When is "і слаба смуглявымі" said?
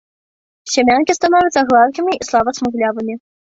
2.19-3.13